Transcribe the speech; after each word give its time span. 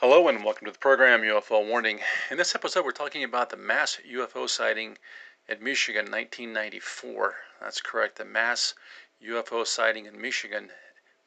Hello 0.00 0.28
and 0.28 0.44
welcome 0.44 0.66
to 0.66 0.72
the 0.72 0.78
program 0.78 1.22
UFO 1.22 1.66
Warning. 1.66 2.00
In 2.30 2.36
this 2.36 2.54
episode, 2.54 2.84
we're 2.84 2.90
talking 2.90 3.24
about 3.24 3.48
the 3.48 3.56
mass 3.56 3.96
UFO 4.06 4.46
sighting 4.46 4.98
in 5.48 5.64
Michigan 5.64 6.10
1994. 6.10 7.34
That's 7.62 7.80
correct, 7.80 8.18
the 8.18 8.26
mass 8.26 8.74
UFO 9.24 9.66
sighting 9.66 10.04
in 10.04 10.20
Michigan 10.20 10.70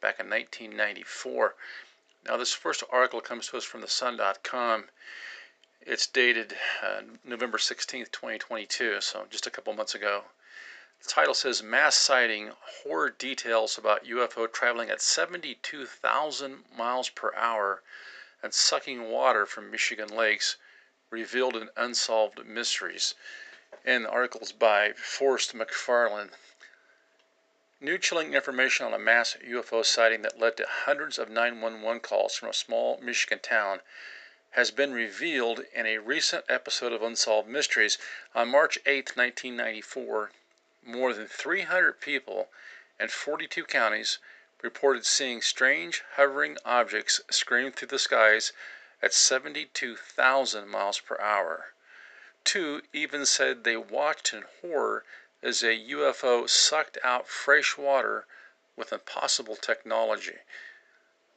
back 0.02 0.20
in 0.20 0.30
1994. 0.30 1.56
Now, 2.28 2.38
this 2.38 2.54
first 2.54 2.84
article 2.92 3.22
comes 3.22 3.48
to 3.48 3.58
us 3.58 3.64
from 3.64 3.82
the 3.82 3.88
sun.com. 3.88 4.90
It's 5.82 6.06
dated 6.06 6.54
uh, 6.84 7.02
November 7.24 7.58
16th, 7.58 8.12
2022, 8.12 9.02
so 9.02 9.26
just 9.32 9.48
a 9.48 9.50
couple 9.50 9.74
months 9.74 9.96
ago. 9.96 10.26
The 11.02 11.10
title 11.10 11.34
says 11.34 11.64
Mass 11.64 11.96
Sighting 11.96 12.52
Horror 12.84 13.10
Details 13.10 13.80
About 13.80 14.06
UFO 14.06 14.46
Traveling 14.54 14.92
at 14.92 15.02
72,000 15.02 16.66
Miles 16.78 17.10
Per 17.10 17.34
Hour 17.34 17.82
and 18.42 18.54
sucking 18.54 19.10
water 19.10 19.46
from 19.46 19.70
Michigan 19.72 20.10
lakes 20.10 20.58
revealed 21.10 21.56
in 21.56 21.70
unsolved 21.76 22.46
mysteries. 22.46 23.16
The 23.86 24.08
articles 24.10 24.52
by 24.52 24.94
Forrest 24.94 25.54
McFarland. 25.54 26.32
New 27.82 27.98
chilling 27.98 28.34
information 28.34 28.86
on 28.86 28.94
a 28.94 29.00
mass 29.00 29.38
UFO 29.44 29.86
sighting 29.86 30.22
that 30.24 30.40
led 30.40 30.58
to 30.58 30.68
hundreds 30.68 31.18
of 31.18 31.30
911 31.30 32.02
calls 32.02 32.36
from 32.36 32.50
a 32.50 32.54
small 32.54 33.00
Michigan 33.02 33.40
town 33.40 33.82
has 34.52 34.72
been 34.72 34.94
revealed 34.94 35.62
in 35.74 35.86
a 35.86 36.00
recent 36.00 36.44
episode 36.50 36.92
of 36.92 37.02
Unsolved 37.02 37.48
Mysteries. 37.48 37.98
On 38.34 38.50
March 38.50 38.78
8, 38.86 39.16
1994, 39.16 40.32
more 40.84 41.14
than 41.14 41.28
300 41.28 42.02
people 42.02 42.50
in 43.00 43.08
42 43.08 43.64
counties 43.66 44.18
reported 44.62 45.06
seeing 45.06 45.42
strange 45.42 46.04
hovering 46.16 46.58
objects 46.66 47.22
scream 47.30 47.72
through 47.72 47.88
the 47.88 48.00
skies 48.00 48.52
at 49.02 49.14
72,000 49.14 50.68
miles 50.68 51.00
per 51.00 51.18
hour. 51.20 51.74
Two 52.44 52.82
even 52.92 53.26
said 53.26 53.64
they 53.64 53.78
watched 53.78 54.34
in 54.34 54.44
horror 54.62 55.06
as 55.42 55.64
a 55.64 55.78
UFO 55.92 56.50
sucked 56.50 56.98
out 57.04 57.28
fresh 57.28 57.78
water 57.78 58.26
with 58.76 58.92
impossible 58.92 59.56
technology. 59.56 60.40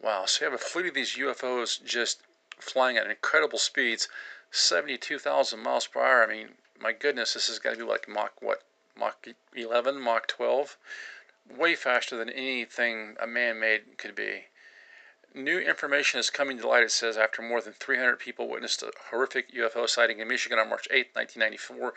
Wow, 0.00 0.26
so 0.26 0.44
you 0.44 0.50
have 0.50 0.60
a 0.60 0.64
fleet 0.64 0.86
of 0.86 0.94
these 0.94 1.16
UFOs 1.16 1.82
just 1.84 2.20
flying 2.58 2.96
at 2.96 3.06
incredible 3.06 3.58
speeds, 3.58 4.08
72,000 4.50 5.60
miles 5.60 5.86
per 5.86 6.00
hour. 6.00 6.24
I 6.24 6.26
mean, 6.26 6.48
my 6.80 6.92
goodness, 6.92 7.34
this 7.34 7.46
has 7.46 7.60
got 7.60 7.70
to 7.72 7.76
be 7.76 7.82
like 7.84 8.08
Mach 8.08 8.42
what? 8.42 8.62
Mach 8.98 9.26
11, 9.54 10.00
Mach 10.00 10.26
12? 10.26 10.76
Way 11.50 11.74
faster 11.74 12.16
than 12.16 12.30
anything 12.30 13.16
a 13.20 13.26
man 13.26 13.58
made 13.58 13.98
could 13.98 14.14
be. 14.14 14.46
New 15.34 15.58
information 15.58 16.20
is 16.20 16.28
coming 16.28 16.58
to 16.58 16.68
light, 16.68 16.82
it 16.82 16.90
says, 16.90 17.16
after 17.16 17.40
more 17.40 17.60
than 17.60 17.72
300 17.72 18.18
people 18.18 18.48
witnessed 18.48 18.82
a 18.82 18.92
horrific 19.10 19.50
UFO 19.52 19.88
sighting 19.88 20.20
in 20.20 20.28
Michigan 20.28 20.58
on 20.58 20.68
March 20.68 20.86
8, 20.90 21.14
1994, 21.14 21.94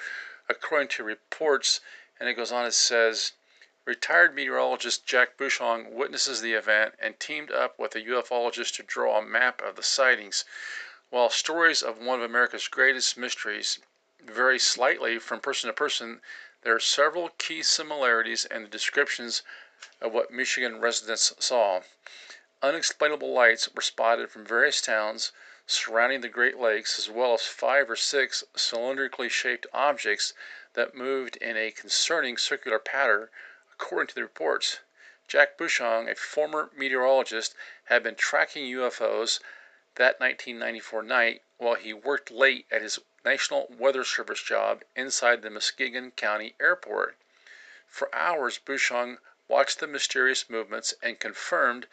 according 0.48 0.88
to 0.88 1.04
reports. 1.04 1.82
And 2.20 2.30
it 2.30 2.36
goes 2.36 2.52
on, 2.52 2.66
it 2.66 2.74
says, 2.74 3.34
Retired 3.86 4.34
meteorologist 4.34 5.06
Jack 5.06 5.38
Bushong 5.38 5.92
witnesses 5.92 6.42
the 6.42 6.54
event 6.54 6.96
and 6.98 7.20
teamed 7.20 7.52
up 7.52 7.78
with 7.78 7.94
a 7.96 8.02
ufologist 8.02 8.74
to 8.78 8.84
draw 8.84 9.20
a 9.20 9.22
map 9.22 9.62
of 9.62 9.76
the 9.76 9.84
sightings. 9.84 10.44
While 11.12 11.30
stories 11.30 11.84
of 11.84 12.00
one 12.00 12.20
of 12.20 12.26
America's 12.26 12.68
greatest 12.68 13.16
mysteries 13.16 13.80
vary 14.24 14.58
slightly 14.58 15.20
from 15.20 15.40
person 15.40 15.68
to 15.68 15.74
person, 15.74 16.22
there 16.62 16.74
are 16.74 16.80
several 16.80 17.30
key 17.38 17.62
similarities 17.62 18.46
in 18.46 18.62
the 18.62 18.70
descriptions 18.70 19.44
of 20.00 20.14
what 20.14 20.32
Michigan 20.32 20.80
residents 20.80 21.34
saw. 21.38 21.82
Unexplainable 22.62 23.34
lights 23.34 23.68
were 23.76 23.82
spotted 23.82 24.32
from 24.32 24.46
various 24.46 24.80
towns 24.80 25.34
surrounding 25.68 26.22
the 26.22 26.30
Great 26.30 26.58
Lakes, 26.58 26.98
as 26.98 27.10
well 27.10 27.34
as 27.34 27.46
five 27.46 27.90
or 27.90 27.96
six 27.98 28.44
cylindrically 28.56 29.30
shaped 29.30 29.68
objects 29.74 30.34
that 30.74 30.96
moved 30.96 31.36
in 31.38 31.58
a 31.58 31.72
concerning 31.72 32.38
circular 32.38 32.80
pattern, 32.80 33.30
according 33.74 34.08
to 34.08 34.16
the 34.16 34.22
reports. 34.24 34.80
Jack 35.28 35.58
Bushong, 35.58 36.08
a 36.08 36.16
former 36.16 36.70
meteorologist, 36.74 37.54
had 37.86 38.04
been 38.04 38.16
tracking 38.16 38.64
UFOs 38.76 39.40
that 39.96 40.20
1994 40.20 41.04
night 41.04 41.42
while 41.58 41.76
he 41.76 41.94
worked 41.94 42.32
late 42.32 42.66
at 42.70 42.82
his 42.82 43.00
National 43.26 43.66
Weather 43.76 44.04
Service 44.04 44.44
job 44.44 44.84
inside 44.96 45.42
the 45.42 45.50
Muskegon 45.50 46.12
County 46.12 46.54
Airport. 46.60 47.18
For 47.88 48.14
hours 48.14 48.60
Bushong 48.60 49.18
watched 49.48 49.80
the 49.80 49.88
mysterious 49.88 50.48
movements 50.48 50.94
and 51.02 51.20
confirmed 51.20 51.88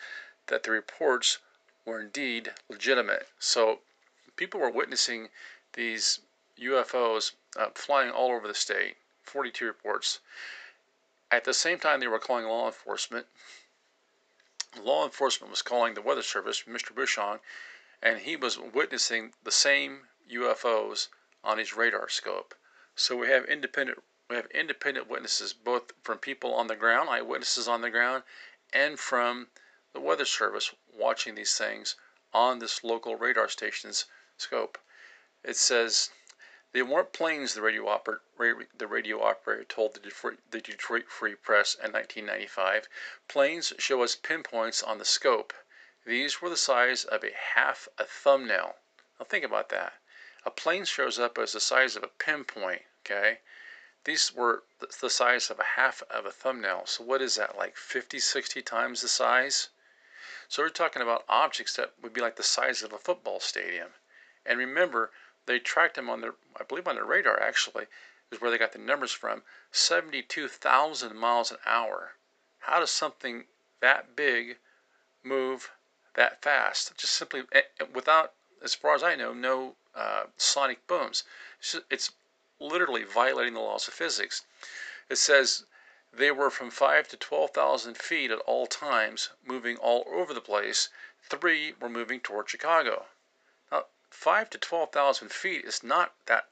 that 0.49 0.63
the 0.63 0.71
reports 0.71 1.39
were 1.87 2.01
indeed 2.01 2.53
legitimate. 2.69 3.29
So 3.39 3.81
people 4.37 4.61
were 4.61 4.71
witnessing 4.71 5.31
these 5.73 6.21
UFOs 6.59 7.33
uh, 7.57 7.71
flying 7.75 8.11
all 8.11 8.31
over 8.31 8.47
the 8.47 8.55
state. 8.55 8.99
42 9.23 9.65
reports. 9.65 10.21
At 11.31 11.45
the 11.45 11.55
same 11.55 11.79
time, 11.79 12.01
they 12.01 12.09
were 12.09 12.19
calling 12.19 12.45
law 12.45 12.67
enforcement. 12.67 13.27
Law 14.79 15.05
enforcement 15.05 15.51
was 15.51 15.63
calling 15.63 15.95
the 15.95 16.03
Weather 16.03 16.23
Service, 16.23 16.65
Mr. 16.65 16.95
Bushong, 16.95 17.41
and 18.03 18.21
he 18.21 18.37
was 18.37 18.59
witnessing 18.59 19.33
the 19.45 19.51
same 19.51 20.09
UFOs 20.31 21.09
on 21.45 21.59
his 21.59 21.75
radar 21.75 22.09
scope. 22.09 22.55
So 22.95 23.17
we 23.17 23.29
have 23.29 23.45
independent 23.47 24.03
we 24.29 24.37
have 24.37 24.47
independent 24.47 25.09
witnesses 25.09 25.53
both 25.53 25.93
from 26.03 26.19
people 26.19 26.55
on 26.55 26.67
the 26.67 26.77
ground, 26.77 27.11
eyewitnesses 27.11 27.69
on 27.69 27.81
the 27.81 27.91
ground, 27.91 28.23
and 28.73 28.99
from 28.99 29.49
the 29.93 30.01
Weather 30.01 30.25
Service 30.25 30.75
watching 30.91 31.35
these 31.35 31.57
things 31.57 31.97
on 32.33 32.59
this 32.59 32.83
local 32.83 33.17
radar 33.17 33.49
station's 33.49 34.07
scope. 34.39 34.79
It 35.45 35.57
says 35.57 36.11
they 36.73 36.83
weren't 36.83 37.13
planes, 37.13 37.53
the 37.53 37.61
radio, 37.61 37.85
oper- 37.85 38.21
the 38.75 38.87
radio 38.87 39.23
operator 39.23 39.65
told 39.65 39.93
the 39.93 40.01
Detroit, 40.01 40.39
the 40.51 40.61
Detroit 40.61 41.11
Free 41.11 41.35
Press 41.35 41.75
in 41.75 41.93
1995. 41.93 42.89
Planes 43.29 43.75
show 43.79 44.03
us 44.03 44.17
pinpoints 44.17 44.83
on 44.83 44.97
the 44.97 45.05
scope. 45.05 45.53
These 46.07 46.41
were 46.41 46.49
the 46.49 46.57
size 46.57 47.05
of 47.05 47.23
a 47.23 47.33
half 47.55 47.89
a 47.99 48.05
thumbnail. 48.05 48.77
Now 49.19 49.27
think 49.27 49.45
about 49.45 49.69
that. 49.69 49.95
A 50.45 50.51
plane 50.51 50.85
shows 50.85 51.19
up 51.19 51.39
as 51.39 51.53
the 51.53 51.61
size 51.61 51.95
of 51.95 52.03
a 52.03 52.09
pinpoint, 52.09 52.83
okay? 53.01 53.41
These 54.05 54.33
were 54.33 54.65
the 54.79 55.09
size 55.09 55.51
of 55.51 55.61
a 55.61 55.75
half 55.79 56.03
of 56.11 56.27
a 56.27 56.33
thumbnail. 56.33 56.87
So 56.87 57.05
what 57.05 57.23
is 57.23 57.37
that, 57.37 57.57
like 57.57 57.77
50, 57.77 58.19
60 58.19 58.61
times 58.63 59.03
the 59.03 59.09
size? 59.09 59.69
So 60.49 60.63
we're 60.63 60.71
talking 60.71 61.01
about 61.01 61.25
objects 61.29 61.77
that 61.77 61.95
would 62.03 62.13
be 62.13 62.21
like 62.21 62.35
the 62.35 62.43
size 62.43 62.83
of 62.83 62.93
a 62.93 62.99
football 62.99 63.39
stadium. 63.39 63.95
And 64.45 64.59
remember, 64.59 65.13
they 65.47 65.61
tracked 65.61 65.95
them 65.95 66.11
on 66.11 66.21
their, 66.21 66.35
I 66.59 66.65
believe 66.65 66.89
on 66.89 66.97
their 66.97 67.05
radar 67.05 67.41
actually, 67.41 67.87
is 68.33 68.41
where 68.41 68.51
they 68.51 68.59
got 68.59 68.73
the 68.73 68.79
numbers 68.79 69.13
from, 69.13 69.45
72,000 69.71 71.17
miles 71.17 71.53
an 71.53 71.59
hour. 71.65 72.17
How 72.59 72.81
does 72.81 72.91
something 72.91 73.45
that 73.81 74.17
big 74.17 74.59
move 75.23 75.71
that 76.15 76.43
fast, 76.43 76.97
just 76.97 77.15
simply 77.15 77.45
eh, 77.53 77.63
eh, 77.79 77.85
without, 77.95 78.35
as 78.63 78.75
far 78.75 78.95
as 78.95 79.03
I 79.03 79.15
know, 79.15 79.33
no 79.33 79.77
uh, 79.95 80.25
sonic 80.37 80.87
booms. 80.87 81.25
It's, 81.59 81.77
it's 81.91 82.13
literally 82.59 83.05
violating 83.05 83.55
the 83.55 83.61
laws 83.61 83.89
of 83.89 83.95
physics. 83.95 84.45
It 85.09 85.17
says 85.17 85.65
they 86.13 86.31
were 86.31 86.51
from 86.51 86.71
5 86.71 87.09
to 87.09 87.17
12,000 87.17 87.97
feet 87.97 88.31
at 88.31 88.39
all 88.41 88.67
times, 88.67 89.31
moving 89.45 89.77
all 89.77 90.05
over 90.09 90.33
the 90.33 90.41
place. 90.41 90.89
Three 91.23 91.75
were 91.81 91.89
moving 91.89 92.21
toward 92.21 92.51
Chicago. 92.51 93.07
Now, 93.71 93.87
5 94.11 94.51
to 94.51 94.59
12,000 94.59 95.33
feet 95.33 95.65
is 95.65 95.83
not 95.83 96.15
that 96.27 96.49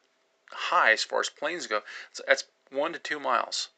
high 0.50 0.92
as 0.92 1.04
far 1.04 1.20
as 1.20 1.28
planes 1.28 1.66
go. 1.66 1.82
It's, 2.10 2.20
that's 2.26 2.44
1 2.70 2.92
to 2.94 2.98
2 2.98 3.20
miles. 3.20 3.68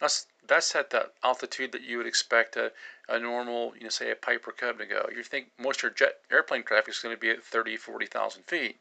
That's 0.00 0.26
that's 0.46 0.74
at 0.74 0.90
the 0.90 1.10
altitude 1.22 1.72
that 1.72 1.82
you 1.82 1.98
would 1.98 2.06
expect 2.06 2.56
a, 2.56 2.72
a 3.08 3.18
normal, 3.18 3.74
you 3.76 3.82
know, 3.82 3.90
say 3.90 4.10
a 4.10 4.16
Piper 4.16 4.50
Cub 4.52 4.78
to 4.78 4.86
go. 4.86 5.08
You 5.14 5.22
think 5.22 5.50
most 5.58 5.80
of 5.80 5.82
your 5.82 5.90
jet 5.90 6.20
airplane 6.30 6.62
traffic 6.62 6.94
is 6.94 7.00
going 7.00 7.14
to 7.14 7.20
be 7.20 7.30
at 7.30 7.44
30, 7.44 7.76
40,000 7.76 8.44
feet. 8.44 8.80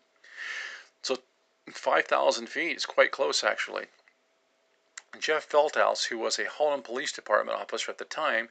So 1.02 1.18
5,000 1.72 2.48
feet 2.48 2.78
is 2.78 2.86
quite 2.86 3.12
close, 3.12 3.44
actually. 3.44 3.88
Jeff 5.20 5.50
Velthouse, 5.50 6.06
who 6.06 6.18
was 6.18 6.38
a 6.38 6.50
Holland 6.50 6.84
Police 6.84 7.12
Department 7.12 7.58
officer 7.58 7.92
at 7.92 7.98
the 7.98 8.06
time, 8.06 8.50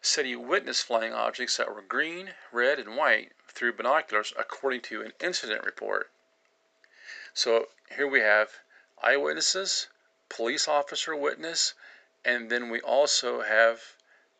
said 0.00 0.24
he 0.24 0.36
witnessed 0.36 0.84
flying 0.84 1.12
objects 1.12 1.56
that 1.56 1.74
were 1.74 1.82
green, 1.82 2.34
red, 2.52 2.78
and 2.78 2.96
white 2.96 3.32
through 3.48 3.72
binoculars, 3.72 4.32
according 4.38 4.80
to 4.82 5.02
an 5.02 5.12
incident 5.20 5.64
report. 5.64 6.10
So 7.34 7.68
here 7.96 8.06
we 8.06 8.20
have 8.20 8.60
eyewitnesses, 9.02 9.88
police 10.28 10.68
officer 10.68 11.16
witness, 11.16 11.74
and 12.24 12.50
then 12.50 12.70
we 12.70 12.80
also 12.80 13.42
have 13.42 13.94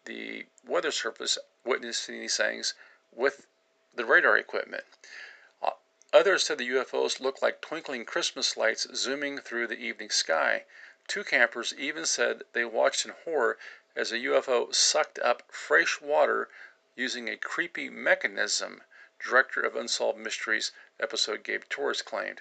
the 0.04 0.46
Weather 0.64 0.90
Service 0.90 1.38
witnessing 1.64 2.20
these 2.20 2.36
things 2.36 2.74
with 3.12 3.46
the 3.94 4.04
radar 4.04 4.36
equipment. 4.38 4.84
Others 6.10 6.44
said 6.44 6.56
the 6.56 6.70
UFOs 6.70 7.20
looked 7.20 7.42
like 7.42 7.60
twinkling 7.60 8.06
Christmas 8.06 8.56
lights 8.56 8.86
zooming 8.94 9.40
through 9.42 9.66
the 9.66 9.76
evening 9.76 10.08
sky. 10.08 10.64
Two 11.06 11.22
campers 11.22 11.74
even 11.76 12.06
said 12.06 12.44
they 12.54 12.64
watched 12.64 13.04
in 13.04 13.10
horror 13.10 13.58
as 13.94 14.10
a 14.10 14.16
UFO 14.16 14.74
sucked 14.74 15.18
up 15.18 15.52
fresh 15.52 16.00
water 16.00 16.48
using 16.94 17.28
a 17.28 17.36
creepy 17.36 17.90
mechanism, 17.90 18.84
director 19.20 19.60
of 19.60 19.76
Unsolved 19.76 20.18
Mysteries 20.18 20.72
episode 20.98 21.42
Gabe 21.42 21.64
Torres 21.68 22.00
claimed. 22.00 22.40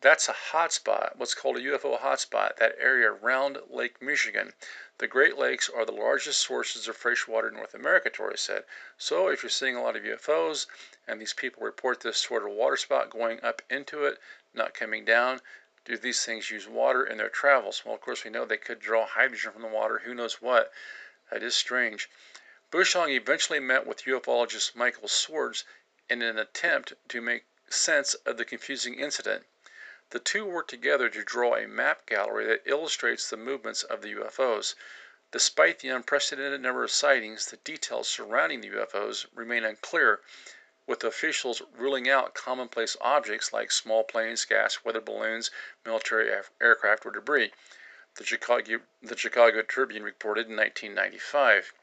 That's 0.00 0.28
a 0.28 0.32
hotspot, 0.52 1.16
what's 1.16 1.34
called 1.34 1.56
a 1.56 1.60
UFO 1.60 1.98
hotspot, 1.98 2.56
that 2.58 2.76
area 2.78 3.10
around 3.10 3.58
Lake 3.68 4.00
Michigan. 4.00 4.54
The 4.98 5.08
Great 5.08 5.36
Lakes 5.36 5.68
are 5.68 5.84
the 5.84 5.90
largest 5.90 6.40
sources 6.40 6.86
of 6.86 6.96
fresh 6.96 7.26
water 7.26 7.48
in 7.48 7.54
North 7.54 7.74
America, 7.74 8.08
Torres 8.08 8.40
said. 8.40 8.64
So 8.96 9.26
if 9.26 9.42
you're 9.42 9.50
seeing 9.50 9.74
a 9.74 9.82
lot 9.82 9.96
of 9.96 10.04
UFOs 10.04 10.66
and 11.08 11.20
these 11.20 11.32
people 11.32 11.64
report 11.64 12.00
this 12.00 12.18
sort 12.18 12.44
of 12.44 12.52
water 12.52 12.76
spot 12.76 13.10
going 13.10 13.42
up 13.42 13.60
into 13.68 14.04
it, 14.04 14.20
not 14.54 14.72
coming 14.72 15.04
down, 15.04 15.40
do 15.84 15.96
these 15.96 16.24
things 16.24 16.48
use 16.48 16.68
water 16.68 17.04
in 17.04 17.18
their 17.18 17.28
travels? 17.28 17.84
Well, 17.84 17.96
of 17.96 18.00
course, 18.00 18.22
we 18.22 18.30
know 18.30 18.44
they 18.44 18.56
could 18.56 18.78
draw 18.78 19.04
hydrogen 19.04 19.50
from 19.50 19.62
the 19.62 19.68
water, 19.68 20.02
who 20.04 20.14
knows 20.14 20.40
what. 20.40 20.72
That 21.32 21.42
is 21.42 21.56
strange. 21.56 22.08
Bushong 22.70 23.10
eventually 23.10 23.58
met 23.58 23.84
with 23.84 24.04
ufologist 24.04 24.76
Michael 24.76 25.08
Swords 25.08 25.64
in 26.08 26.22
an 26.22 26.38
attempt 26.38 26.92
to 27.08 27.20
make 27.20 27.46
sense 27.68 28.14
of 28.14 28.36
the 28.36 28.44
confusing 28.44 28.94
incident. 28.94 29.44
The 30.10 30.18
two 30.20 30.46
worked 30.46 30.70
together 30.70 31.10
to 31.10 31.22
draw 31.22 31.54
a 31.54 31.68
map 31.68 32.06
gallery 32.06 32.46
that 32.46 32.62
illustrates 32.64 33.28
the 33.28 33.36
movements 33.36 33.82
of 33.82 34.00
the 34.00 34.14
UFOs. 34.14 34.74
Despite 35.32 35.80
the 35.80 35.90
unprecedented 35.90 36.62
number 36.62 36.82
of 36.82 36.90
sightings, 36.90 37.44
the 37.44 37.58
details 37.58 38.08
surrounding 38.08 38.62
the 38.62 38.70
UFOs 38.70 39.26
remain 39.34 39.64
unclear, 39.64 40.22
with 40.86 41.04
officials 41.04 41.60
ruling 41.74 42.08
out 42.08 42.32
commonplace 42.32 42.96
objects 43.02 43.52
like 43.52 43.70
small 43.70 44.02
planes, 44.02 44.46
gas, 44.46 44.82
weather 44.82 45.02
balloons, 45.02 45.50
military 45.84 46.32
aircraft, 46.58 47.04
or 47.04 47.10
debris. 47.10 47.52
The 48.14 48.24
Chicago, 48.24 48.80
the 49.02 49.16
Chicago 49.16 49.60
Tribune 49.60 50.04
reported 50.04 50.48
in 50.48 50.56
1995. 50.56 51.74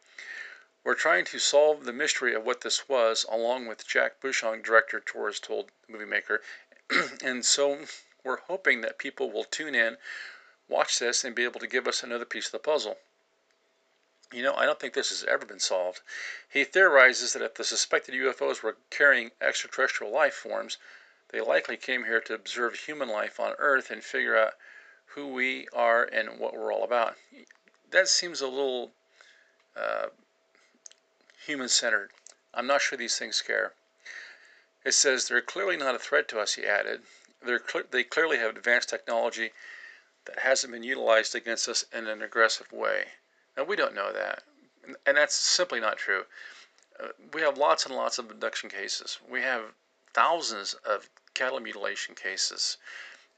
We're 0.83 0.95
trying 0.95 1.25
to 1.25 1.37
solve 1.37 1.83
the 1.83 1.93
mystery 1.93 2.33
of 2.33 2.43
what 2.43 2.61
this 2.61 2.89
was, 2.89 3.23
along 3.29 3.67
with 3.67 3.87
Jack 3.87 4.19
Bushong, 4.19 4.63
director 4.63 4.99
Torres 4.99 5.39
told 5.39 5.69
the 5.85 5.93
movie 5.93 6.05
maker, 6.05 6.41
and 7.23 7.45
so 7.45 7.85
we're 8.25 8.39
hoping 8.47 8.81
that 8.81 8.97
people 8.97 9.31
will 9.31 9.43
tune 9.43 9.75
in, 9.75 9.97
watch 10.67 10.97
this, 10.99 11.23
and 11.23 11.35
be 11.35 11.43
able 11.43 11.59
to 11.59 11.67
give 11.67 11.87
us 11.87 12.03
another 12.03 12.25
piece 12.25 12.47
of 12.47 12.51
the 12.51 12.59
puzzle. 12.59 12.97
You 14.33 14.41
know, 14.41 14.55
I 14.55 14.65
don't 14.65 14.79
think 14.79 14.95
this 14.95 15.09
has 15.09 15.23
ever 15.25 15.45
been 15.45 15.59
solved. 15.59 16.01
He 16.49 16.63
theorizes 16.63 17.33
that 17.33 17.43
if 17.43 17.53
the 17.53 17.63
suspected 17.63 18.15
UFOs 18.15 18.63
were 18.63 18.77
carrying 18.89 19.31
extraterrestrial 19.39 20.11
life 20.11 20.33
forms, 20.33 20.77
they 21.29 21.39
likely 21.39 21.77
came 21.77 22.05
here 22.05 22.19
to 22.21 22.33
observe 22.33 22.75
human 22.75 23.07
life 23.07 23.39
on 23.39 23.53
Earth 23.59 23.91
and 23.91 24.03
figure 24.03 24.35
out 24.37 24.55
who 25.13 25.27
we 25.27 25.67
are 25.71 26.03
and 26.03 26.39
what 26.39 26.53
we're 26.55 26.73
all 26.73 26.83
about. 26.83 27.15
That 27.91 28.07
seems 28.07 28.41
a 28.41 28.47
little 28.47 28.91
uh, 29.77 30.07
human 31.45 31.69
centered. 31.69 32.09
I'm 32.53 32.67
not 32.67 32.81
sure 32.81 32.97
these 32.97 33.17
things 33.17 33.41
care. 33.41 33.73
It 34.83 34.93
says 34.93 35.27
they're 35.27 35.41
clearly 35.41 35.77
not 35.77 35.95
a 35.95 35.99
threat 35.99 36.27
to 36.29 36.39
us, 36.39 36.55
he 36.55 36.65
added 36.65 37.03
they 37.91 38.03
clearly 38.03 38.37
have 38.37 38.55
advanced 38.55 38.89
technology 38.89 39.51
that 40.25 40.39
hasn't 40.39 40.73
been 40.73 40.83
utilized 40.83 41.35
against 41.35 41.69
us 41.69 41.85
in 41.93 42.07
an 42.07 42.21
aggressive 42.21 42.71
way. 42.71 43.05
Now, 43.55 43.63
we 43.63 43.75
don't 43.75 43.95
know 43.95 44.11
that, 44.11 44.43
and 45.05 45.17
that's 45.17 45.35
simply 45.35 45.79
not 45.79 45.97
true. 45.97 46.25
Uh, 46.99 47.09
we 47.33 47.41
have 47.41 47.57
lots 47.57 47.85
and 47.85 47.95
lots 47.95 48.17
of 48.17 48.31
abduction 48.31 48.69
cases. 48.69 49.19
We 49.29 49.41
have 49.41 49.73
thousands 50.13 50.73
of 50.85 51.09
cattle 51.33 51.59
mutilation 51.59 52.15
cases. 52.15 52.77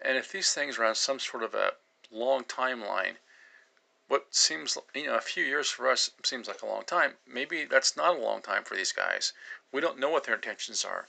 And 0.02 0.18
if 0.18 0.32
these 0.32 0.54
things 0.54 0.78
are 0.78 0.86
on 0.86 0.96
some 0.96 1.20
sort 1.20 1.44
of 1.44 1.56
a 1.56 1.74
long 2.12 2.44
timeline, 2.44 3.16
what 4.08 4.34
seems, 4.34 4.78
you 4.94 5.08
know, 5.08 5.16
a 5.16 5.22
few 5.22 5.44
years 5.44 5.70
for 5.70 5.90
us 5.90 6.12
seems 6.24 6.48
like 6.48 6.62
a 6.62 6.68
long 6.68 6.84
time. 6.86 7.14
Maybe 7.28 7.66
that's 7.66 7.98
not 7.98 8.16
a 8.16 8.22
long 8.22 8.42
time 8.42 8.64
for 8.64 8.76
these 8.76 8.92
guys. 8.94 9.34
We 9.72 9.82
don't 9.82 10.00
know 10.00 10.10
what 10.10 10.24
their 10.24 10.36
intentions 10.36 10.86
are. 10.86 11.08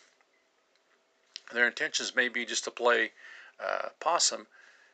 Their 1.53 1.67
intentions 1.67 2.15
may 2.15 2.29
be 2.29 2.45
just 2.45 2.65
to 2.65 2.71
play 2.71 3.12
uh, 3.59 3.91
possum 4.00 4.47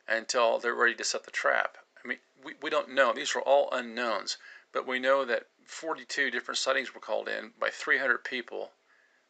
until 0.07 0.59
they're 0.59 0.73
ready 0.73 0.95
to 0.95 1.03
set 1.03 1.23
the 1.23 1.31
trap. 1.31 1.77
I 2.03 2.07
mean, 2.07 2.19
we, 2.43 2.53
we 2.61 2.69
don't 2.69 2.93
know. 2.93 3.13
These 3.13 3.35
are 3.35 3.41
all 3.41 3.69
unknowns. 3.71 4.37
But 4.71 4.85
we 4.85 4.99
know 4.99 5.25
that 5.25 5.47
42 5.65 6.31
different 6.31 6.57
sightings 6.57 6.93
were 6.93 6.99
called 6.99 7.29
in 7.29 7.53
by 7.59 7.69
300 7.69 8.23
people 8.23 8.71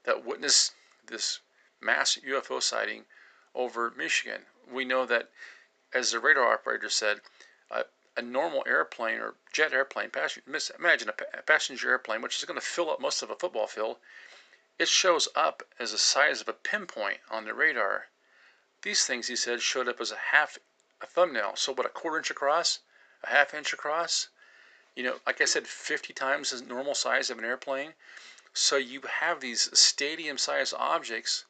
that 0.03 0.25
witnessed 0.25 0.73
this 1.05 1.39
mass 1.81 2.17
UFO 2.27 2.61
sighting 2.61 3.05
over 3.53 3.91
Michigan. 3.91 4.41
We 4.71 4.85
know 4.85 5.05
that, 5.05 5.29
as 5.93 6.11
the 6.11 6.19
radar 6.19 6.51
operator 6.51 6.89
said, 6.89 7.21
uh, 7.69 7.83
a 8.17 8.21
normal 8.21 8.63
airplane 8.65 9.19
or 9.19 9.35
jet 9.51 9.71
airplane, 9.71 10.09
passenger, 10.09 10.49
imagine 10.79 11.09
a 11.09 11.41
passenger 11.43 11.89
airplane, 11.89 12.21
which 12.21 12.37
is 12.37 12.45
going 12.45 12.59
to 12.59 12.65
fill 12.65 12.89
up 12.89 12.99
most 12.99 13.21
of 13.21 13.29
a 13.29 13.35
football 13.35 13.67
field, 13.67 13.97
it 14.77 14.87
shows 14.87 15.27
up 15.35 15.63
as 15.79 15.91
the 15.91 15.97
size 15.97 16.41
of 16.41 16.49
a 16.49 16.53
pinpoint 16.53 17.19
on 17.29 17.45
the 17.45 17.53
radar. 17.53 18.07
These 18.81 19.05
things, 19.05 19.27
he 19.27 19.35
said, 19.35 19.61
showed 19.61 19.87
up 19.87 20.01
as 20.01 20.11
a 20.11 20.17
half 20.17 20.57
a 21.01 21.07
thumbnail. 21.07 21.55
So 21.55 21.73
what, 21.73 21.85
a 21.85 21.89
quarter 21.89 22.17
inch 22.17 22.29
across? 22.29 22.79
A 23.23 23.27
half 23.27 23.53
inch 23.53 23.73
across? 23.73 24.29
You 24.95 25.03
know, 25.03 25.19
like 25.25 25.41
I 25.41 25.45
said, 25.45 25.67
50 25.67 26.13
times 26.13 26.51
the 26.51 26.65
normal 26.65 26.95
size 26.95 27.29
of 27.29 27.37
an 27.37 27.45
airplane. 27.45 27.93
So 28.53 28.77
you 28.77 29.01
have 29.01 29.41
these 29.41 29.77
stadium-sized 29.77 30.73
objects 30.77 31.45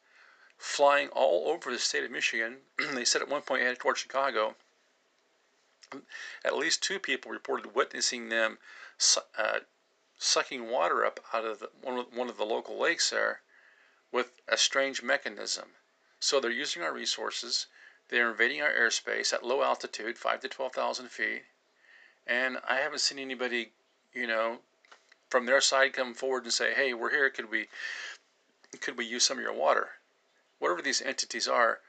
flying 0.58 1.10
all 1.10 1.50
over 1.50 1.72
the 1.72 1.80
state 1.80 2.04
of 2.04 2.12
Michigan. 2.12 2.62
they 2.94 3.06
said 3.06 3.22
at 3.22 3.30
one 3.30 3.42
point 3.42 3.62
headed 3.62 3.80
toward 3.80 3.98
Chicago. 3.98 4.56
At 6.44 6.56
least 6.56 6.82
two 6.82 7.00
people 7.00 7.32
reported 7.32 7.76
witnessing 7.76 8.30
them 8.30 8.58
uh, 9.38 9.60
sucking 10.18 10.70
water 10.70 11.06
up 11.06 11.20
out 11.34 11.46
of 11.46 11.60
the, 11.60 11.70
one, 11.82 12.00
of, 12.00 12.06
one 12.16 12.30
of 12.30 12.38
the 12.38 12.46
local 12.46 12.80
lakes 12.80 13.10
there 13.10 13.42
with 14.12 14.40
a 14.48 14.58
strange 14.58 15.04
mechanism. 15.04 15.66
So 16.20 16.40
they're 16.40 16.52
using 16.52 16.82
our 16.82 16.94
resources. 16.94 17.68
They're 18.10 18.32
invading 18.32 18.62
our 18.62 18.72
airspace 18.72 19.34
at 19.34 19.46
low 19.46 19.62
altitude, 19.64 20.18
five 20.18 20.40
to 20.42 20.48
twelve 20.48 20.74
thousand 20.74 21.10
feet, 21.10 21.44
and 22.26 22.60
I 22.68 22.76
haven't 22.76 23.00
seen 23.00 23.20
anybody, 23.20 23.72
you 24.14 24.28
know, 24.28 24.60
from 25.30 25.46
their 25.46 25.62
side 25.62 25.94
come 25.94 26.14
forward 26.14 26.44
and 26.44 26.54
say, 26.54 26.74
"Hey, 26.74 26.94
we're 26.94 27.10
here. 27.10 27.30
Could 27.30 27.50
we, 27.50 27.68
could 28.80 28.98
we 28.98 29.06
use 29.06 29.26
some 29.26 29.38
of 29.38 29.44
your 29.44 29.54
water?" 29.54 29.90
Whatever 30.60 30.82
these 30.82 31.02
entities 31.02 31.48
are, 31.48 31.82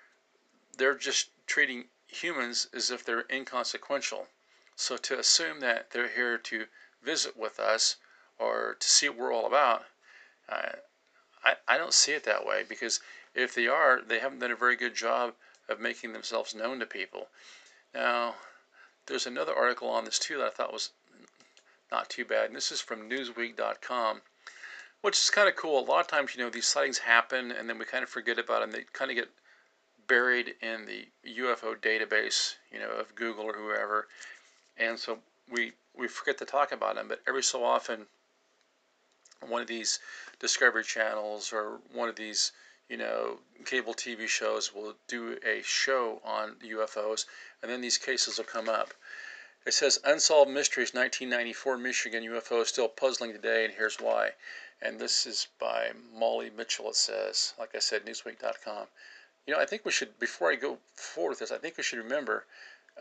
they're 0.77 0.97
just 0.97 1.31
treating 1.47 1.85
humans 2.07 2.69
as 2.73 2.91
if 2.91 3.05
they're 3.05 3.27
inconsequential. 3.31 4.27
So 4.75 4.97
to 4.97 5.19
assume 5.19 5.61
that 5.61 5.91
they're 5.91 6.09
here 6.09 6.39
to 6.39 6.67
visit 7.03 7.37
with 7.37 7.61
us 7.61 7.97
or 8.39 8.77
to 8.79 8.89
see 8.89 9.09
what 9.09 9.19
we're 9.19 9.33
all 9.33 9.47
about. 9.47 9.85
Uh, 10.49 10.73
I, 11.45 11.55
I 11.69 11.79
don't 11.79 11.95
see 11.95 12.13
it 12.13 12.25
that 12.25 12.47
way 12.47 12.65
because 12.69 13.01
if 13.35 13.55
they 13.55 13.67
are, 13.67 14.01
they 14.07 14.19
haven't 14.19 14.41
done 14.41 14.51
a 14.51 14.57
very 14.57 14.77
good 14.77 14.95
job 14.95 15.35
of 15.69 15.81
making 15.81 16.13
themselves 16.13 16.55
known 16.55 16.79
to 16.81 16.87
people. 16.87 17.29
Now, 17.95 18.35
there's 19.07 19.27
another 19.27 19.55
article 19.55 19.89
on 19.89 20.05
this 20.05 20.19
too 20.19 20.39
that 20.39 20.47
I 20.47 20.51
thought 20.51 20.73
was 20.73 20.91
not 21.91 22.09
too 22.09 22.25
bad, 22.25 22.47
and 22.47 22.57
this 22.57 22.73
is 22.73 22.81
from 22.81 23.09
Newsweek.com, 23.09 24.23
which 25.03 25.17
is 25.19 25.31
kind 25.31 25.49
of 25.49 25.57
cool. 25.57 25.79
A 25.79 25.87
lot 25.87 26.01
of 26.01 26.09
times, 26.09 26.35
you 26.35 26.43
know, 26.43 26.51
these 26.51 26.67
sightings 26.67 26.99
happen 26.99 27.53
and 27.53 27.69
then 27.69 27.79
we 27.79 27.85
kind 27.85 28.03
of 28.03 28.11
forget 28.11 28.39
about 28.39 28.61
them. 28.61 28.73
They 28.73 28.85
kind 28.93 29.11
of 29.11 29.17
get 29.17 29.29
buried 30.09 30.55
in 30.63 30.87
the 30.87 31.07
UFO 31.41 31.77
database, 31.77 32.55
you 32.73 32.79
know, 32.79 32.91
of 32.91 33.15
Google 33.15 33.45
or 33.45 33.55
whoever, 33.55 34.09
and 34.77 34.99
so 34.99 35.19
we 35.51 35.73
we 35.97 36.09
forget 36.09 36.39
to 36.39 36.45
talk 36.45 36.73
about 36.73 36.97
them. 36.97 37.09
But 37.09 37.23
every 37.27 37.43
so 37.43 37.65
often, 37.65 38.07
one 39.41 39.63
of 39.63 39.69
these 39.69 39.99
Discovery 40.39 40.85
channels 40.85 41.53
or 41.53 41.81
one 41.93 42.09
of 42.09 42.17
these, 42.17 42.53
you 42.89 42.97
know, 42.97 43.39
cable 43.65 43.95
TV 43.95 44.29
shows 44.29 44.75
will 44.75 44.95
do 45.09 45.39
a 45.45 45.63
show 45.63 46.21
on 46.25 46.57
UFOs, 46.65 47.25
and 47.63 47.71
then 47.71 47.81
these 47.81 47.99
cases 47.99 48.39
will 48.39 48.45
come 48.45 48.69
up. 48.69 48.93
It 49.67 49.75
says 49.75 49.99
Unsolved 50.05 50.51
Mysteries 50.51 50.95
1994 50.95 51.79
Michigan 51.79 52.23
UFO 52.23 52.63
is 52.63 52.69
still 52.69 52.89
puzzling 52.89 53.33
today, 53.33 53.65
and 53.65 53.75
here's 53.75 53.97
why. 53.97 54.31
And 54.81 55.01
this 55.01 55.27
is 55.27 55.49
by 55.59 55.93
Molly 56.15 56.51
Mitchell, 56.51 56.91
it 56.91 56.97
says. 56.97 57.55
Like 57.59 57.75
I 57.75 57.81
said, 57.81 58.05
Newsweek.com. 58.05 58.87
You 59.47 59.55
know, 59.55 59.61
I 59.61 59.67
think 59.67 59.85
we 59.85 59.91
should, 59.91 60.19
before 60.19 60.53
I 60.53 60.57
go 60.57 60.79
forward 60.95 61.31
with 61.31 61.39
this, 61.41 61.51
I 61.51 61.59
think 61.59 61.77
we 61.77 61.83
should 61.83 61.99
remember 61.99 62.45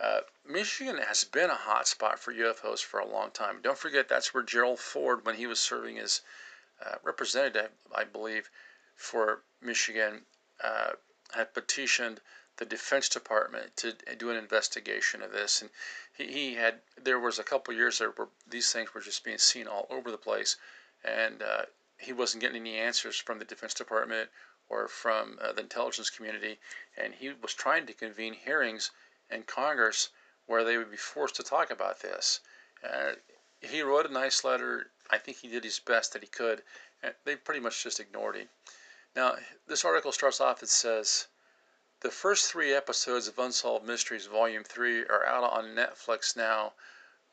uh, 0.02 0.22
Michigan 0.46 0.98
has 0.98 1.24
been 1.24 1.50
a 1.50 1.56
hot 1.56 1.88
spot 1.88 2.20
for 2.20 2.34
UFOs 2.34 2.84
for 2.84 3.00
a 3.00 3.08
long 3.08 3.32
time. 3.32 3.62
Don't 3.62 3.78
forget 3.78 4.10
that's 4.10 4.34
where 4.34 4.44
Gerald 4.44 4.80
Ford, 4.80 5.26
when 5.26 5.36
he 5.36 5.48
was 5.48 5.60
serving 5.60 5.98
as 6.00 6.22
uh, 6.86 6.96
representative, 7.04 7.72
I 7.96 8.04
believe, 8.04 8.50
for 8.96 9.44
Michigan, 9.62 10.26
uh, 10.64 10.92
had 11.34 11.54
petitioned 11.54 12.20
the 12.58 12.66
Defense 12.66 13.10
Department 13.10 13.76
to 13.78 13.94
do 14.18 14.30
an 14.30 14.38
investigation 14.38 15.22
of 15.22 15.32
this. 15.32 15.62
And 15.62 15.70
he, 16.14 16.28
he 16.28 16.54
had 16.56 16.82
there 17.02 17.20
was 17.20 17.40
a 17.40 17.44
couple 17.44 17.74
years 17.74 18.00
there 18.00 18.12
where 18.12 18.28
these 18.48 18.72
things 18.72 18.94
were 18.94 19.02
just 19.02 19.24
being 19.24 19.38
seen 19.38 19.68
all 19.68 19.88
over 19.90 20.12
the 20.12 20.18
place, 20.18 20.58
and 21.04 21.42
uh, 21.42 21.64
he 21.98 22.14
wasn't 22.14 22.42
getting 22.42 22.62
any 22.62 22.78
answers 22.78 23.18
from 23.18 23.40
the 23.40 23.46
Defense 23.46 23.74
Department 23.74 24.30
or 24.68 24.88
from 24.88 25.38
uh, 25.42 25.54
the 25.54 25.62
intelligence 25.62 26.10
community, 26.10 26.60
and 26.98 27.14
he 27.14 27.32
was 27.42 27.54
trying 27.54 27.86
to 27.86 27.94
convene 27.94 28.34
hearings 28.34 28.92
in 29.30 29.44
Congress 29.44 30.10
where 30.46 30.64
they 30.64 30.78
would 30.78 30.92
be 30.92 30.98
forced 30.98 31.36
to 31.36 31.44
talk 31.44 31.72
about 31.72 32.02
this. 32.02 32.40
Uh, 32.84 33.14
he 33.62 33.82
wrote 33.82 34.06
a 34.06 34.14
nice 34.14 34.44
letter. 34.44 34.92
I 35.10 35.18
think 35.18 35.38
he 35.38 35.48
did 35.48 35.64
his 35.64 35.80
best 35.80 36.14
that 36.14 36.22
he 36.22 36.28
could, 36.28 36.62
and 37.02 37.16
they 37.24 37.36
pretty 37.36 37.60
much 37.60 37.82
just 37.82 38.00
ignored 38.00 38.36
him. 38.36 38.50
Now, 39.16 39.38
this 39.66 39.86
article 39.86 40.12
starts 40.12 40.40
off, 40.40 40.62
it 40.62 40.70
says, 40.70 41.28
the 42.02 42.12
first 42.12 42.52
three 42.52 42.74
episodes 42.74 43.28
of 43.28 43.40
Unsolved 43.40 43.86
Mysteries 43.86 44.28
Volume 44.28 44.64
3 44.64 45.06
are 45.06 45.26
out 45.26 45.44
on 45.44 45.74
Netflix 45.76 46.36
now, 46.36 46.74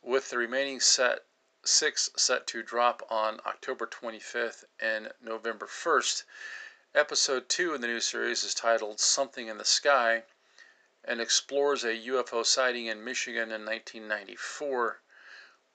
with 0.01 0.31
the 0.31 0.39
remaining 0.39 0.81
set 0.81 1.27
six 1.65 2.09
set 2.17 2.47
to 2.47 2.63
drop 2.63 3.07
on 3.11 3.41
October 3.45 3.87
25th 3.87 4.65
and 4.81 5.13
November 5.21 5.67
1st. 5.67 6.25
Episode 6.95 7.49
2 7.49 7.75
in 7.75 7.81
the 7.81 7.87
new 7.87 8.01
series 8.01 8.43
is 8.43 8.55
titled 8.55 9.01
Something 9.01 9.49
in 9.49 9.59
the 9.59 9.65
Sky 9.65 10.25
and 11.05 11.21
explores 11.21 11.85
a 11.85 11.95
UFO 11.95 12.47
sighting 12.47 12.87
in 12.87 13.05
Michigan 13.05 13.51
in 13.51 13.65
1994. 13.65 15.01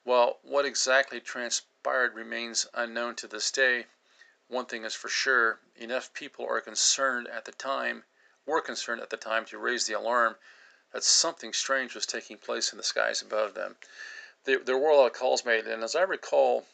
While 0.04 0.40
what 0.42 0.66
exactly 0.66 1.20
transpired 1.20 2.16
remains 2.16 2.68
unknown 2.74 3.16
to 3.16 3.28
this 3.28 3.52
day, 3.52 3.88
one 4.48 4.66
thing 4.66 4.86
is 4.86 4.96
for 4.96 5.10
sure 5.10 5.60
enough 5.76 6.14
people 6.14 6.46
are 6.48 6.62
concerned 6.62 7.28
at 7.28 7.46
the 7.46 7.52
time, 7.52 8.06
were 8.46 8.62
concerned 8.62 9.02
at 9.02 9.10
the 9.10 9.18
time 9.18 9.44
to 9.46 9.58
raise 9.58 9.86
the 9.86 9.94
alarm 9.94 10.38
that 10.94 11.04
something 11.04 11.52
strange 11.52 11.94
was 11.94 12.06
taking 12.06 12.38
place 12.38 12.72
in 12.72 12.78
the 12.78 12.84
skies 12.84 13.22
above 13.22 13.54
them. 13.54 13.76
There, 14.46 14.60
there 14.60 14.78
were 14.78 14.92
a 14.92 14.96
lot 14.96 15.08
of 15.08 15.14
calls 15.14 15.44
made, 15.44 15.68
and 15.68 15.84
as 15.84 15.96
I 15.96 16.04
recall, 16.04 16.66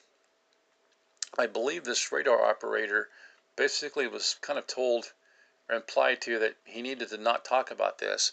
I 1.37 1.47
believe 1.47 1.83
this 1.83 2.11
radar 2.11 2.43
operator 2.43 3.09
basically 3.55 4.05
was 4.05 4.35
kind 4.41 4.59
of 4.59 4.67
told 4.67 5.11
or 5.69 5.75
implied 5.75 6.21
to 6.21 6.39
that 6.39 6.55
he 6.65 6.81
needed 6.81 7.09
to 7.09 7.17
not 7.17 7.45
talk 7.45 7.71
about 7.71 7.99
this 7.99 8.31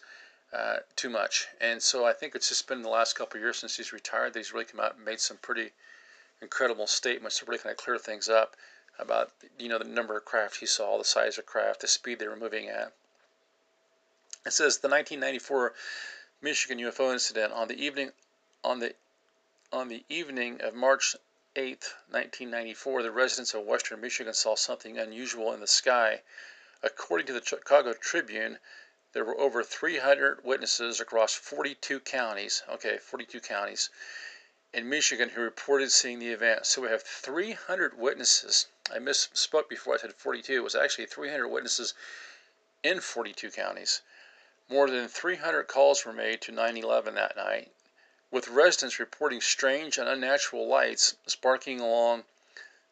uh, 0.53 0.79
too 0.97 1.09
much. 1.09 1.47
And 1.61 1.83
so 1.83 2.05
I 2.05 2.13
think 2.13 2.35
it's 2.35 2.49
just 2.49 2.67
been 2.67 2.83
the 2.83 2.89
last 2.89 3.15
couple 3.15 3.39
of 3.39 3.43
years 3.43 3.59
since 3.59 3.77
he's 3.77 3.93
retired 3.93 4.33
that 4.33 4.41
he's 4.41 4.53
really 4.53 4.65
come 4.65 4.81
out 4.81 4.97
and 4.97 5.05
made 5.05 5.21
some 5.21 5.37
pretty 5.37 5.71
incredible 6.43 6.87
statements 6.87 7.39
to 7.39 7.45
really 7.45 7.59
kind 7.59 7.73
of 7.73 7.77
clear 7.77 7.99
things 7.99 8.29
up 8.29 8.57
about 8.99 9.31
you 9.59 9.69
know 9.69 9.79
the 9.79 9.85
number 9.85 10.17
of 10.17 10.25
craft 10.25 10.57
he 10.57 10.67
saw, 10.67 10.99
the 10.99 11.05
size 11.05 11.39
of 11.39 11.47
craft, 11.47 11.81
the 11.81 11.89
speed 11.89 12.19
they 12.19 12.29
were 12.29 12.37
moving 12.37 12.69
at. 12.69 12.93
It 14.45 14.53
says 14.53 14.79
the 14.79 14.89
1994 14.89 15.75
Michigan 16.43 16.79
UFO 16.79 17.13
incident 17.13 17.53
on 17.53 17.69
the 17.69 17.83
evening 17.83 18.13
on 18.65 18.81
the 18.81 18.95
on 19.73 19.89
the 19.89 20.05
evening 20.09 20.61
of 20.63 20.75
March 20.75 21.15
8, 21.57 21.95
1994, 22.11 23.03
the 23.03 23.11
residents 23.11 23.55
of 23.55 23.65
western 23.65 24.01
Michigan 24.01 24.35
saw 24.35 24.57
something 24.57 24.99
unusual 24.99 25.53
in 25.53 25.61
the 25.61 25.67
sky. 25.67 26.23
According 26.83 27.27
to 27.27 27.33
the 27.35 27.45
Chicago 27.45 27.93
Tribune, 27.93 28.59
there 29.13 29.25
were 29.25 29.39
over 29.39 29.63
300 29.63 30.45
witnesses 30.45 31.01
across 31.01 31.35
42 31.35 32.01
counties. 32.01 32.63
Okay, 32.69 32.97
42 32.97 33.41
counties 33.41 33.91
in 34.73 34.89
Michigan 34.89 35.29
who 35.29 35.43
reported 35.43 35.91
seeing 35.91 36.21
the 36.21 36.33
event. 36.33 36.65
So 36.65 36.83
we 36.83 36.89
have 36.89 37.03
300 37.03 37.99
witnesses. 37.99 38.69
I 38.91 38.99
misspoke 38.99 39.69
before 39.69 39.95
I 39.95 39.99
said 39.99 40.15
42. 40.15 40.55
It 40.55 40.63
was 40.63 40.75
actually 40.75 41.07
300 41.07 41.49
witnesses 41.49 41.95
in 42.83 43.01
42 43.01 43.51
counties. 43.51 44.03
More 44.69 44.89
than 44.89 45.09
300 45.09 45.65
calls 45.65 46.05
were 46.05 46.13
made 46.13 46.41
to 46.43 46.53
911 46.53 47.15
that 47.17 47.37
night, 47.37 47.73
with 48.31 48.49
residents 48.49 49.01
reporting 49.01 49.41
strange 49.41 49.99
and 49.99 50.09
unnatural 50.09 50.69
lights 50.69 51.17
sparking 51.27 51.81
along 51.81 52.25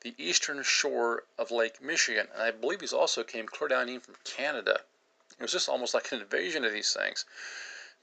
the 0.00 0.14
eastern 0.16 0.62
shore 0.62 1.24
of 1.38 1.50
Lake 1.50 1.80
Michigan. 1.80 2.28
And 2.32 2.42
I 2.42 2.50
believe 2.50 2.78
these 2.78 2.92
also 2.92 3.24
came 3.24 3.46
clear 3.46 3.68
down 3.68 3.88
even 3.88 4.00
from 4.00 4.16
Canada. 4.24 4.80
It 5.38 5.42
was 5.42 5.52
just 5.52 5.68
almost 5.68 5.94
like 5.94 6.10
an 6.12 6.20
invasion 6.20 6.64
of 6.64 6.72
these 6.72 6.92
things. 6.92 7.24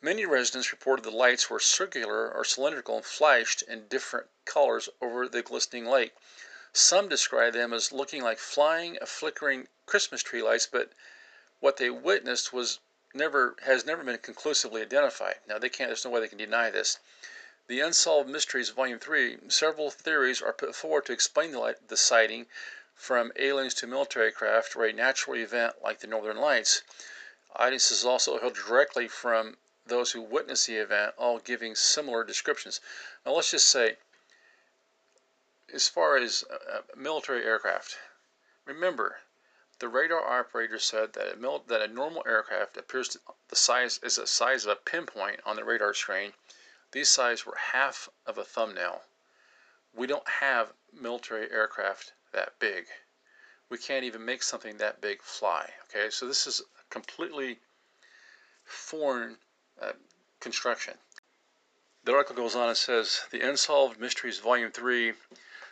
Many 0.01 0.25
residents 0.25 0.71
reported 0.71 1.03
the 1.03 1.11
lights 1.11 1.49
were 1.49 1.59
circular 1.59 2.31
or 2.31 2.43
cylindrical 2.43 2.97
and 2.97 3.05
flashed 3.05 3.61
in 3.61 3.87
different 3.87 4.27
colors 4.45 4.89
over 5.01 5.27
the 5.27 5.41
glistening 5.41 5.85
lake. 5.85 6.13
Some 6.73 7.07
described 7.07 7.55
them 7.55 7.73
as 7.73 7.91
looking 7.91 8.21
like 8.21 8.37
flying, 8.37 8.97
flickering 9.05 9.67
Christmas 9.85 10.21
tree 10.21 10.41
lights, 10.41 10.67
but 10.67 10.91
what 11.61 11.77
they 11.77 11.89
witnessed 11.89 12.51
was 12.51 12.79
never 13.13 13.55
has 13.63 13.85
never 13.85 14.03
been 14.03 14.17
conclusively 14.17 14.81
identified. 14.81 15.35
Now 15.47 15.57
they 15.57 15.69
can't. 15.69 15.89
There's 15.89 16.03
no 16.03 16.11
way 16.11 16.19
they 16.19 16.27
can 16.27 16.37
deny 16.37 16.69
this. 16.69 16.99
The 17.67 17.81
Unsolved 17.81 18.29
Mysteries, 18.29 18.69
Volume 18.69 18.99
Three. 18.99 19.39
Several 19.47 19.89
theories 19.89 20.39
are 20.39 20.53
put 20.53 20.75
forward 20.75 21.07
to 21.07 21.13
explain 21.13 21.51
the, 21.51 21.97
sighting, 21.97 22.45
from 22.93 23.31
aliens 23.37 23.73
to 23.73 23.87
military 23.87 24.31
craft 24.31 24.75
or 24.75 24.85
a 24.85 24.93
natural 24.93 25.35
event 25.37 25.81
like 25.81 25.99
the 25.99 26.05
Northern 26.05 26.37
Lights. 26.37 26.83
Audiences 27.55 28.05
also 28.05 28.37
held 28.37 28.53
directly 28.53 29.07
from 29.07 29.57
those 29.83 30.11
who 30.11 30.21
witnessed 30.21 30.67
the 30.67 30.77
event, 30.77 31.15
all 31.17 31.39
giving 31.39 31.73
similar 31.73 32.23
descriptions. 32.23 32.81
Now, 33.25 33.31
let's 33.31 33.49
just 33.49 33.67
say, 33.67 33.97
as 35.73 35.87
far 35.87 36.17
as 36.17 36.43
uh, 36.43 36.81
military 36.95 37.43
aircraft, 37.43 37.97
remember 38.65 39.21
the 39.79 39.87
radar 39.87 40.23
operator 40.23 40.77
said 40.77 41.13
that 41.13 41.33
a, 41.33 41.35
mil- 41.35 41.63
that 41.67 41.81
a 41.81 41.87
normal 41.87 42.23
aircraft 42.27 42.77
appears 42.77 43.17
the 43.49 43.55
size 43.55 43.99
is 44.03 44.17
the 44.17 44.27
size 44.27 44.65
of 44.65 44.71
a 44.71 44.75
pinpoint 44.75 45.39
on 45.47 45.55
the 45.55 45.63
radar 45.63 45.95
screen. 45.95 46.33
These 46.95 47.09
sizes 47.09 47.45
were 47.45 47.57
half 47.57 48.07
of 48.25 48.37
a 48.37 48.45
thumbnail. 48.45 49.03
We 49.93 50.07
don't 50.07 50.29
have 50.29 50.71
military 50.93 51.51
aircraft 51.51 52.13
that 52.31 52.57
big. 52.57 52.87
We 53.67 53.77
can't 53.77 54.05
even 54.05 54.23
make 54.23 54.41
something 54.41 54.77
that 54.77 55.01
big 55.01 55.21
fly. 55.21 55.73
Okay, 55.83 56.09
so 56.09 56.25
this 56.25 56.47
is 56.47 56.61
completely 56.89 57.59
foreign 58.63 59.39
uh, 59.81 59.91
construction. 60.39 60.97
The 62.05 62.13
article 62.13 62.37
goes 62.37 62.55
on 62.55 62.69
and 62.69 62.77
says 62.77 63.25
the 63.29 63.41
Unsolved 63.41 63.99
Mysteries 63.99 64.39
Volume 64.39 64.71
3 64.71 65.15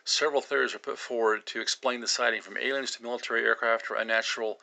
several 0.04 0.42
theories 0.42 0.76
are 0.76 0.80
put 0.80 1.00
forward 1.00 1.46
to 1.46 1.62
explain 1.62 2.02
the 2.02 2.08
sighting 2.10 2.42
from 2.42 2.58
aliens 2.58 2.92
to 2.98 3.02
military 3.02 3.46
aircraft 3.46 3.90
or 3.90 3.96
unnatural 3.96 4.60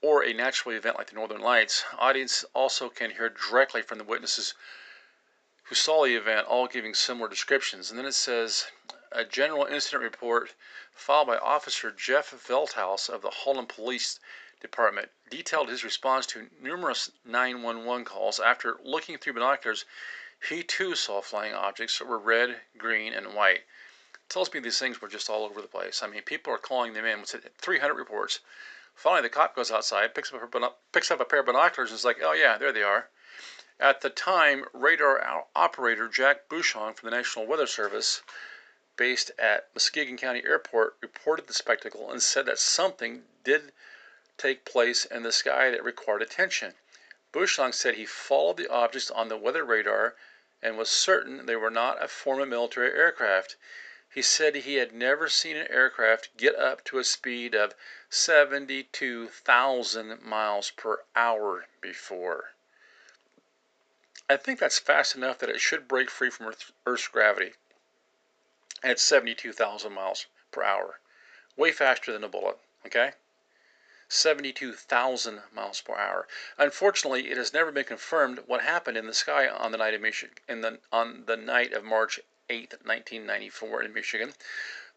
or 0.00 0.22
a 0.22 0.32
natural 0.32 0.76
event 0.76 0.96
like 0.96 1.08
the 1.08 1.16
Northern 1.16 1.40
Lights. 1.40 1.84
Audience 1.98 2.44
also 2.54 2.88
can 2.88 3.10
hear 3.10 3.30
directly 3.30 3.82
from 3.82 3.98
the 3.98 4.04
witnesses 4.04 4.54
who 5.68 5.74
saw 5.74 6.04
the 6.04 6.14
event, 6.14 6.46
all 6.46 6.66
giving 6.66 6.94
similar 6.94 7.28
descriptions. 7.28 7.90
And 7.90 7.98
then 7.98 8.06
it 8.06 8.14
says 8.14 8.66
a 9.12 9.24
general 9.24 9.66
incident 9.66 10.02
report 10.02 10.54
filed 10.92 11.26
by 11.26 11.36
Officer 11.36 11.90
Jeff 11.90 12.30
Velthouse 12.30 13.08
of 13.08 13.20
the 13.20 13.30
Holland 13.30 13.68
Police 13.68 14.18
Department 14.60 15.10
detailed 15.28 15.68
his 15.68 15.84
response 15.84 16.26
to 16.26 16.48
numerous 16.60 17.10
911 17.24 18.06
calls. 18.06 18.40
After 18.40 18.78
looking 18.82 19.18
through 19.18 19.34
binoculars, 19.34 19.84
he 20.48 20.62
too 20.62 20.94
saw 20.94 21.20
flying 21.20 21.52
objects 21.52 21.98
that 21.98 22.08
were 22.08 22.18
red, 22.18 22.62
green, 22.78 23.12
and 23.12 23.34
white. 23.34 23.64
It 24.14 24.28
tells 24.30 24.52
me 24.52 24.60
these 24.60 24.78
things 24.78 25.02
were 25.02 25.08
just 25.08 25.28
all 25.28 25.44
over 25.44 25.60
the 25.60 25.68
place. 25.68 26.02
I 26.02 26.06
mean, 26.06 26.22
people 26.22 26.52
are 26.52 26.58
calling 26.58 26.94
them 26.94 27.04
in. 27.04 27.20
with 27.20 27.36
300 27.58 27.94
reports. 27.94 28.40
Finally, 28.94 29.22
the 29.22 29.28
cop 29.28 29.54
goes 29.54 29.70
outside, 29.70 30.14
picks 30.14 30.32
up, 30.32 30.54
a, 30.54 30.72
picks 30.92 31.10
up 31.10 31.20
a 31.20 31.24
pair 31.24 31.40
of 31.40 31.46
binoculars, 31.46 31.90
and 31.90 31.98
is 31.98 32.04
like, 32.04 32.18
oh, 32.22 32.32
yeah, 32.32 32.56
there 32.56 32.72
they 32.72 32.82
are. 32.82 33.10
At 33.80 34.00
the 34.00 34.10
time, 34.10 34.68
radar 34.72 35.46
operator 35.54 36.08
Jack 36.08 36.48
Bushong 36.48 36.94
from 36.94 37.10
the 37.10 37.16
National 37.16 37.46
Weather 37.46 37.68
Service, 37.68 38.22
based 38.96 39.30
at 39.38 39.72
Muskegon 39.72 40.16
County 40.16 40.42
Airport, 40.44 40.96
reported 41.00 41.46
the 41.46 41.54
spectacle 41.54 42.10
and 42.10 42.20
said 42.20 42.46
that 42.46 42.58
something 42.58 43.28
did 43.44 43.72
take 44.36 44.64
place 44.64 45.04
in 45.04 45.22
the 45.22 45.30
sky 45.30 45.70
that 45.70 45.84
required 45.84 46.22
attention. 46.22 46.74
Bushong 47.30 47.72
said 47.72 47.94
he 47.94 48.04
followed 48.04 48.56
the 48.56 48.66
objects 48.66 49.12
on 49.12 49.28
the 49.28 49.36
weather 49.36 49.64
radar 49.64 50.16
and 50.60 50.76
was 50.76 50.90
certain 50.90 51.46
they 51.46 51.54
were 51.54 51.70
not 51.70 52.02
a 52.02 52.08
form 52.08 52.40
of 52.40 52.48
military 52.48 52.90
aircraft. 52.90 53.54
He 54.12 54.22
said 54.22 54.56
he 54.56 54.74
had 54.74 54.92
never 54.92 55.28
seen 55.28 55.56
an 55.56 55.70
aircraft 55.70 56.36
get 56.36 56.56
up 56.56 56.82
to 56.86 56.98
a 56.98 57.04
speed 57.04 57.54
of 57.54 57.76
72,000 58.10 60.20
miles 60.20 60.72
per 60.72 61.04
hour 61.14 61.68
before. 61.80 62.54
I 64.30 64.36
think 64.36 64.58
that's 64.58 64.78
fast 64.78 65.16
enough 65.16 65.38
that 65.38 65.48
it 65.48 65.60
should 65.60 65.88
break 65.88 66.10
free 66.10 66.28
from 66.28 66.52
Earth's 66.86 67.08
gravity 67.08 67.54
at 68.82 69.00
72,000 69.00 69.92
miles 69.92 70.26
per 70.50 70.62
hour. 70.62 71.00
Way 71.56 71.72
faster 71.72 72.12
than 72.12 72.22
a 72.22 72.28
bullet, 72.28 72.58
okay? 72.86 73.12
72,000 74.08 75.42
miles 75.52 75.80
per 75.80 75.94
hour. 75.94 76.28
Unfortunately, 76.56 77.30
it 77.30 77.36
has 77.36 77.52
never 77.52 77.72
been 77.72 77.84
confirmed 77.84 78.40
what 78.46 78.62
happened 78.62 78.96
in 78.96 79.06
the 79.06 79.14
sky 79.14 79.48
on 79.48 79.72
the 79.72 79.78
night 79.78 79.94
of 79.94 80.00
Michigan, 80.00 80.36
in 80.48 80.60
the, 80.60 80.78
on 80.92 81.24
the 81.26 81.36
night 81.36 81.72
of 81.72 81.84
March 81.84 82.20
8, 82.48 82.72
1994 82.84 83.82
in 83.82 83.92
Michigan. 83.92 84.34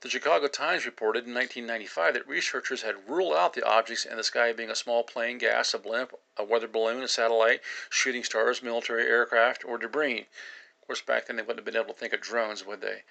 The 0.02 0.10
Chicago 0.10 0.48
Times 0.48 0.88
reported 0.88 1.28
in 1.28 1.34
1995 1.36 2.16
that 2.16 2.28
researchers 2.28 2.82
had 2.82 3.08
ruled 3.08 3.36
out 3.36 3.54
the 3.54 3.64
objects 3.64 4.04
in 4.04 4.18
the 4.18 4.24
sky 4.24 4.52
being 4.52 4.72
a 4.72 4.76
small 4.76 5.04
plane, 5.04 5.38
gas, 5.38 5.76
a 5.76 5.78
blimp, 5.78 6.20
a 6.36 6.44
weather 6.44 6.68
balloon, 6.68 7.04
a 7.04 7.08
satellite, 7.08 7.62
shooting 7.88 8.24
stars, 8.24 8.64
military 8.64 9.06
aircraft, 9.06 9.64
or 9.64 9.78
debris. 9.78 10.28
Of 10.82 10.88
course, 10.88 11.02
back 11.02 11.28
then 11.28 11.36
they 11.36 11.44
wouldn't 11.44 11.60
have 11.60 11.66
been 11.66 11.76
able 11.76 11.94
to 11.94 12.00
think 12.00 12.14
of 12.14 12.22
drones, 12.22 12.66
would 12.66 12.82
they? 12.82 13.04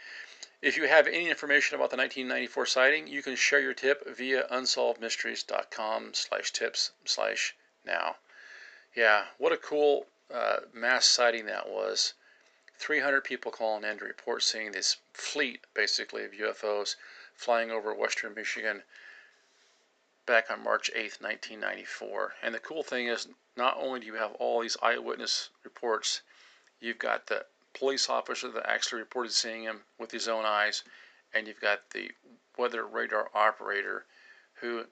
If 0.63 0.77
you 0.77 0.89
have 0.89 1.07
any 1.07 1.31
information 1.31 1.77
about 1.77 1.91
the 1.91 1.97
1994 1.97 2.67
sighting, 2.67 3.07
you 3.07 3.23
can 3.23 3.37
share 3.37 3.61
your 3.61 3.73
tip 3.73 4.05
via 4.09 4.49
unsolvedmysteries.com 4.49 6.15
slash 6.15 6.51
tips 6.51 6.91
slash 7.05 7.55
now. 7.85 8.17
Yeah, 8.97 9.27
what 9.39 9.53
a 9.53 9.57
cool 9.57 10.09
uh, 10.29 10.63
mass 10.73 11.07
sighting 11.07 11.47
that 11.47 11.69
was. 11.69 12.15
300 12.81 13.23
people 13.23 13.53
calling 13.53 13.85
in 13.85 13.99
to 13.99 14.07
report 14.07 14.43
seeing 14.43 14.73
this 14.73 14.97
fleet, 15.13 15.67
basically, 15.75 16.25
of 16.25 16.33
UFOs 16.33 16.97
flying 17.35 17.71
over 17.71 17.93
western 17.93 18.33
Michigan 18.35 18.83
back 20.25 20.51
on 20.51 20.65
March 20.65 20.91
8th, 20.97 21.21
1994. 21.21 22.37
And 22.43 22.55
the 22.55 22.59
cool 22.59 22.83
thing 22.83 23.07
is, 23.07 23.29
not 23.55 23.77
only 23.79 24.01
do 24.01 24.07
you 24.07 24.15
have 24.15 24.33
all 24.33 24.63
these 24.63 24.79
eyewitness 24.81 25.51
reports, 25.63 26.23
you've 26.81 26.99
got 26.99 27.27
the 27.27 27.45
police 27.75 28.09
officer 28.09 28.49
that 28.49 28.67
actually 28.67 29.01
reported 29.01 29.33
seeing 29.33 29.65
him 29.65 29.83
with 29.99 30.11
his 30.11 30.27
own 30.27 30.47
eyes, 30.47 30.83
and 31.35 31.47
you've 31.47 31.61
got 31.61 31.91
the 31.91 32.11
weather 32.57 32.87
radar 32.87 33.31
operator 33.35 34.07
who 34.55 34.87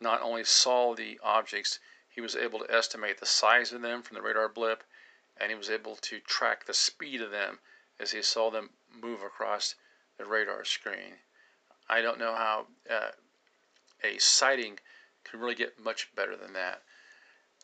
not 0.00 0.22
only 0.22 0.44
saw 0.44 0.94
the 0.94 1.18
objects, 1.24 1.80
he 2.08 2.20
was 2.20 2.36
able 2.36 2.60
to 2.60 2.72
estimate 2.72 3.18
the 3.18 3.26
size 3.26 3.72
of 3.72 3.82
them 3.82 4.00
from 4.00 4.14
the 4.14 4.22
radar 4.22 4.48
blip 4.48 4.84
and 5.42 5.50
he 5.50 5.56
was 5.56 5.68
able 5.68 5.96
to 5.96 6.20
track 6.20 6.64
the 6.64 6.72
speed 6.72 7.20
of 7.20 7.32
them 7.32 7.58
as 7.98 8.12
he 8.12 8.22
saw 8.22 8.48
them 8.48 8.70
move 9.02 9.20
across 9.22 9.74
the 10.16 10.24
radar 10.24 10.64
screen. 10.64 11.18
I 11.90 12.00
don't 12.00 12.18
know 12.18 12.34
how 12.34 12.66
uh, 12.88 13.10
a 14.04 14.18
sighting 14.18 14.78
can 15.24 15.40
really 15.40 15.56
get 15.56 15.82
much 15.82 16.14
better 16.14 16.36
than 16.36 16.52
that. 16.52 16.82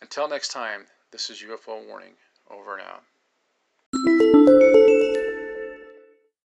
Until 0.03 0.29
next 0.29 0.49
time, 0.49 0.87
this 1.13 1.31
is 1.31 1.43
UFO 1.43 1.87
Warning. 1.87 2.15
Over 2.51 2.79
and 2.79 2.83
out. 2.83 4.38